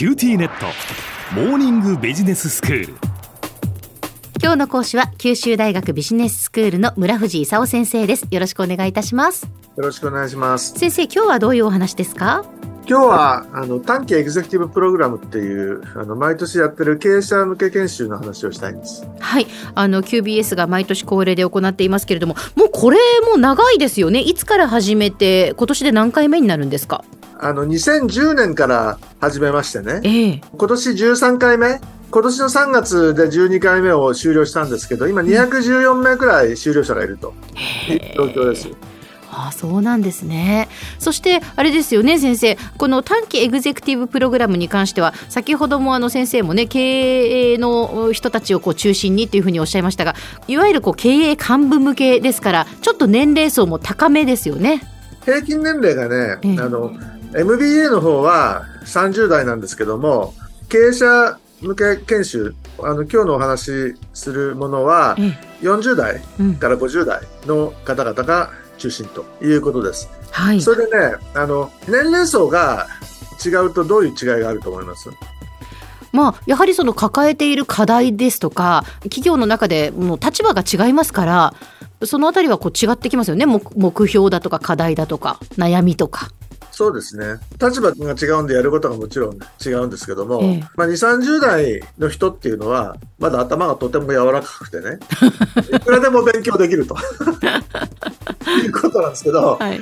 [0.00, 0.64] QTnet。
[1.34, 2.94] モーニングビジネススクール。
[4.42, 8.26] 今日の講師は九州大学ビジネススクールの村藤功先生です。
[8.30, 9.44] よろしくお願いいたします。
[9.44, 10.72] よろしくお願いします。
[10.78, 12.46] 先生今日はどういうお話ですか？
[12.88, 19.06] 今日はあの短期エグゼクティブプログラムっていうあの毎年やってる経営者向け研修の話をしたいんです。
[19.18, 19.46] はい。
[19.74, 22.96] あの QBS が毎年恒例で行っていますけれどももうこれ
[23.30, 24.20] も長いですよね。
[24.20, 27.04] いつから始めて今年で何回目になるんですか？
[27.42, 30.40] あの2010年から始めましてね、ええ。
[30.56, 31.80] 今年13回目。
[32.10, 37.32] 今年の3月で12回目を終了したんですけど今214名くらい終了者がいると。
[37.88, 38.68] いう状況です。
[39.32, 40.68] ああそうなんですね。
[40.98, 42.58] そしてあれですよね先生。
[42.76, 50.14] この短期エグゼクティブプログラムに関しては先ほどもあの先生もね経営の人たちをこう中心にっていうふうにおっしゃいましたが
[50.46, 54.82] いわゆるこう経営幹部向けですからちょっと年齢層も高めですよね。
[55.24, 56.60] 平均年齢がね、ええ。
[56.60, 56.92] あの
[57.34, 60.34] MBA の方は30代なんですけども
[60.68, 66.54] 経営者向け研修あの今日のお話しするものはえ40代うん。
[66.56, 70.08] から50代の方々が中心ということです。
[70.30, 70.60] はい。
[70.62, 72.86] それでね、あの、年齢層が
[73.44, 75.10] 違うとどういう違いがあると思います？
[76.12, 81.54] まあ、やはりその抱えている課題ですとか企業の中でもう立場が違いますから
[82.04, 83.46] そのあたりはこう違ってきますよね。
[83.46, 86.30] 目目標だとか課題だとか悩みとか。
[86.80, 87.38] そうですね。
[87.60, 94.98] 立場が違うんでやることがもちろん違うんですけども、ええまあ2、30代の人っていうのは、まだ頭がとても柔らかくてね、
[95.76, 96.96] いくらでも勉強できると。
[98.64, 99.78] いうことなんですけど、はい、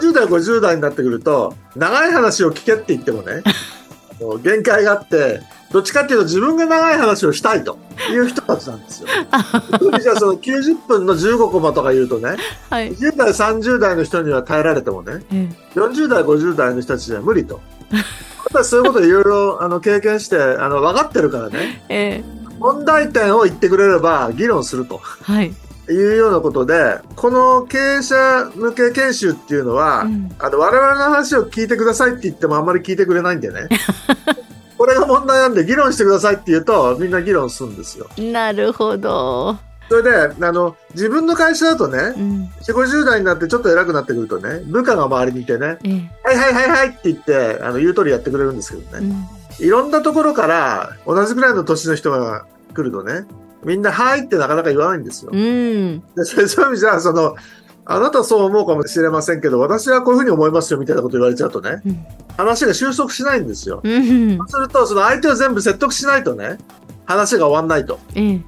[0.00, 3.44] 40代、50代になってくると、長い話を聞けって言ってもね、
[4.42, 7.78] 限界があって、どっちかっていうと自分が長い話をしたいと
[8.10, 9.08] いう人たちなんですよ。
[10.00, 12.36] じゃあその90分の15コマとか言うとね、
[12.68, 17.60] はい20代、30代の人には耐えられてもね、え40代、50代の人たちには無理と。
[18.46, 25.54] 私そういうこといろいろあの経験してあの分かってるからね、 ええ問題点を言ってくれれば議論するとはい
[25.88, 33.68] いうようなことで、この経営者向け研修っていうのは、うんあの我々の話を聞いてくださいって言ってもあんまり聞いてくれないんでね。
[34.80, 38.08] これが問題なんで議論してくださいって言うとみんな議論するんですよ。
[38.16, 39.58] なるほど。
[39.90, 49.06] それで、あの、自分の会社だとねう、ん4、50代になってちょっと偉くなってくるとね、部下が周りにいてね、ええはいはいはいはいって言って、あの、言う通りやってくれるんですけどね。
[49.06, 53.26] うんいろんなところから同じくらいの年の人が来るとね、
[53.62, 55.30] みんなはいってなかなか言わないんですよ。
[55.34, 57.36] うんでそういう意味じゃ、その、
[57.92, 62.06] あなたそう思うかもしれませんけど、私はこういうふうに思いますよみたいなこと言われちゃうとね、うん。
[62.36, 63.80] 話が収束しないんですよ。
[63.82, 64.38] うん。
[64.38, 66.58] そうすると、その相手を全部説得しないとね、
[67.04, 68.40] 話が終わんないとええ。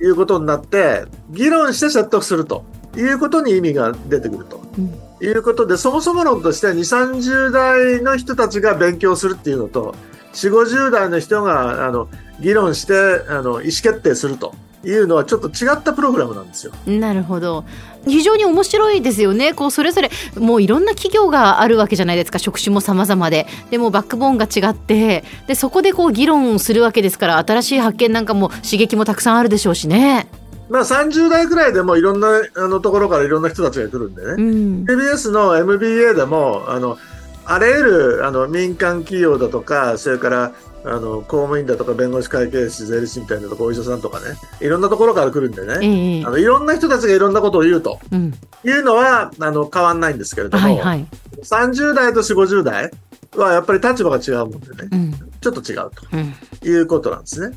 [0.00, 2.64] いうことになって、議論して説得すると
[2.96, 4.62] いうことに意味が出てくると。
[4.78, 4.94] うん。
[5.20, 9.96] いうことで、そもそも論として2、30代の人たちが勉強するっていうのと、
[10.34, 12.94] 4、50代の人が、あの、議論して、
[13.28, 14.54] あの、意思決定すると
[14.88, 16.72] いうのはちょっと違ったプログラムなんですよ。
[16.86, 17.64] なるほど
[18.06, 30.28] 非常に面白いですよねこうそれぞれもういろんな企業があるわけじゃないですか職種も様々ででもバックボーンが違ってでそこでこう議論するわけですから新しい発見なんかも刺激もたくさんあるでしょうしね。
[30.68, 34.32] まあ30代くらいでもいろんなあのところからいろんな人たちが来るんでね。
[34.32, 36.98] うん KBS の MBA でも、あの、
[37.44, 40.52] あらゆるあの民間企業だとか、それから
[40.86, 44.36] あの公務員だとか弁護士会計士税理士みたいなとかお医者さんとかね。
[44.60, 47.98] いろんなところから来るんでね、ええあのいろんな人たちがいろんなことを言うと。
[48.12, 48.34] うん。
[48.64, 51.06] いうのはあの変わんないんですけれども、はいはい。
[51.42, 52.90] 30代と4 50代
[53.34, 54.88] はやっぱり立場が違うもんでね。
[54.92, 55.12] うん。
[55.40, 56.34] ちょっと違ううん。
[56.60, 57.56] ということなんですね。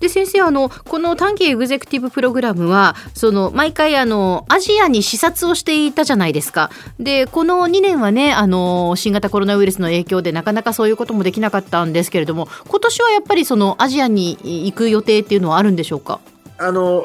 [0.00, 6.70] で先生あのこの短期エグゼクティブプログラムはその毎回あのアジアに視察をしていたじゃないですか。
[7.00, 16.20] でこの2年はねあの新型コロナウイルスの影響でなかなかそういうこともできなかったんですけれども今年はやっぱりそのアジアに行く予定っていうのはあるんでしょうか？
[16.58, 17.04] あの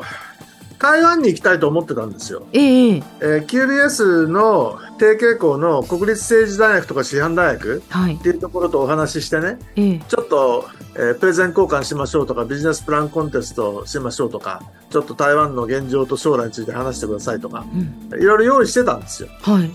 [0.83, 2.45] 台湾に行きたいと思ってたんですよ。
[2.51, 10.65] えええー QBS の提携校の国立政治大学とか師範大学はいっていうところとお話ししてねええちょっと、
[10.95, 17.77] えープレゼン交換しましょうとかビジネスプランコンテストしましょうとかちょっと台湾の現状と将来について話してくださいとかう
[18.17, 19.29] んいろいろ用意してたんですよ。
[19.41, 19.71] はい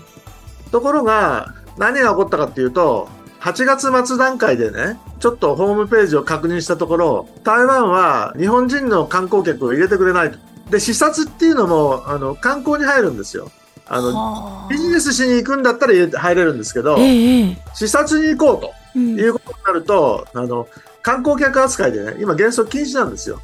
[0.71, 10.37] ところが何が起こったかっていうと8月末段階でねちょっとホームページを確認したところ台湾は日本人の観光客を入れてくれないと。
[10.69, 13.51] で視察っていうのもあの観光に入るんですよ。
[13.87, 20.67] あのはあビジネスしに行くんだったら入れるんですけど、ええええ視察に行こうとうんいうことになると、あの、
[21.01, 23.39] 観光客扱いでね、今原則禁止なんですよ。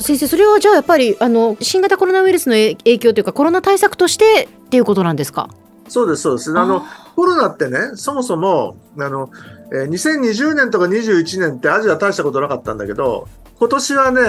[0.00, 5.50] 先生それはじゃあやっぱりあの新型コロナウイルスの影影響というかコロナ対策としてっていうことなんですか？
[5.88, 6.56] そうです、そうです。
[6.58, 6.82] あの、
[7.16, 9.30] コロナってね、そもそも、あの、
[9.72, 13.26] えー2020年とか21年ってアジア大したことなかったんだけど、
[13.58, 14.20] 今年はね、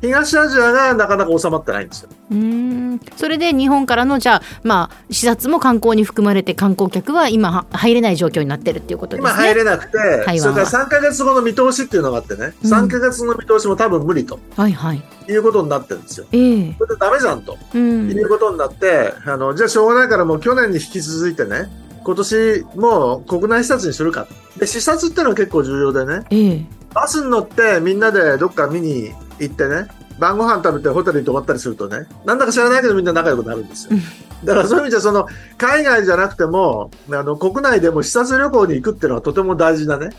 [0.00, 2.08] 東アジアがなかなか収まってないんですよ。
[2.30, 9.32] うーんそれで日本からのじゃあまあ視察も観光に含まれて観光客は今は入れない状況になってるっていうことですね。
[9.34, 9.98] 今入れなくて、
[10.38, 15.02] それから3ヶ月後の見通しっていうのがあってね、うん3ヶ月の見通しも多分無理とはいはい。
[15.28, 16.26] いうことになってるんですよ。
[16.32, 16.38] え
[16.68, 21.70] えそれでダメじゃんとうんいうことになって、あの、じゃあしょうがないからもう去年に引き続いてね、
[22.04, 24.26] 今年もう国内視察にするか。
[24.58, 29.88] で、視察っていうのは結構重要でね、ええバスに乗ってみんなでどっか見に行ってね、
[30.18, 33.98] 晩ご飯食べてホテルに泊まったりするとね、なんだか知らないけどみんな仲良くなるんですよ。
[34.44, 35.26] だからそういう意味じゃその
[35.56, 40.10] 海外じゃなくても、あの国内でも視察旅行に行くっていうのはとても大事なね、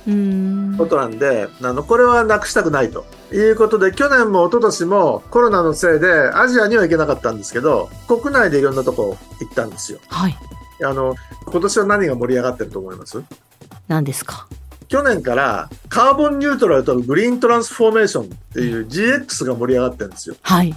[0.77, 9.99] ことなんで、あの、これはなくしたくないということで、去年も一昨年もコロナのせいでアジアには行けなかったんですけど、国内でいろんなとこ行ったんですよ。
[10.09, 10.35] はい。
[10.83, 13.23] あの、今年は何が盛り上がってると思います？
[13.87, 14.47] 何ですか？
[14.87, 20.35] 去年からカーボンニュートラルとグリーントランスフォーメーションっていう GX が盛り上がってるんですよ。
[20.41, 20.75] はい。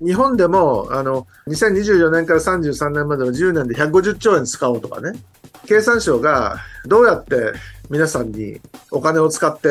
[0.00, 5.18] 日本でも、あの、2024年から33年までの10年で150兆円使おうとかね。
[5.66, 7.52] 経産省がどうやって
[7.90, 8.60] 皆さんに
[8.90, 9.68] お金を使って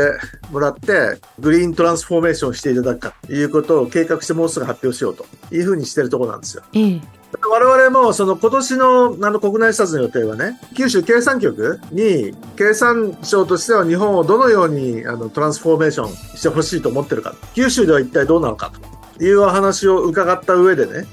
[0.52, 6.64] もらって、グリーントランスフォーメーションしていただくかということを計画してもうすぐ発表しようというふうにしてるところなんですよ。
[6.74, 7.17] ええ
[7.50, 18.72] 我々もその今年のあの国内視察の予定はね、九州経産局に経産省としては日本をどのようにあのトランスフォーメーションしてほしいと思ってるか、九州では一体どうなのか
[19.18, 21.06] というお話を伺った上でね、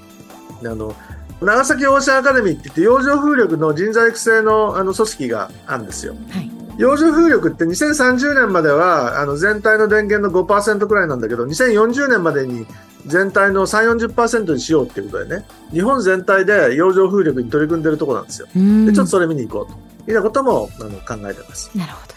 [0.64, 0.94] あの、
[1.40, 6.14] 長崎オーシャンアカデミーって言って洋上風力の人材育成のあの組織があるんですよ。
[6.30, 6.50] はい。
[6.78, 12.66] 洋上風力って2030年まではあの全体の電源の5%くらいなんだけど、2040年までに
[13.06, 18.46] 全体の3、40%にしようっていうことでね、日本全体で洋上風力に取り組んでるところなんですよ。
[18.46, 21.70] で、ちょっとそれ見に行こうというようなこともあの考えてます。
[21.76, 22.14] なるほど。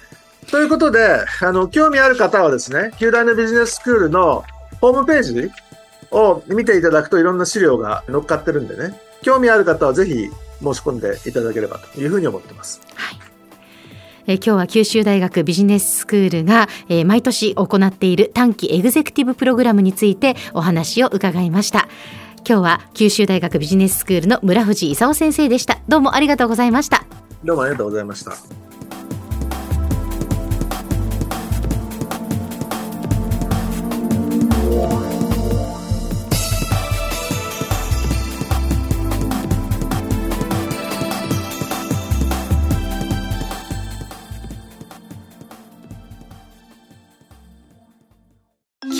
[0.51, 4.45] ということで、あの、興味ある方はですね、旧大のビジネススクールの
[4.79, 5.51] ホームページ
[6.11, 10.29] を見ていただくといろんな資料が載っかってるんでね、興味ある方はぜひ
[10.63, 12.81] 申し込んでいただければというふうに思ってます。
[12.95, 13.26] はい。
[14.27, 21.87] え今日は九州大学ビジネススクールが、え毎年行っている短期エグゼクティブプログラムについてお話を伺いました。
[22.47, 25.79] 今日は九州大学ビジネススクールの村藤勲先生でした。
[25.87, 27.05] どうもありがとうございました。
[27.43, 28.66] どうもありがとうございました。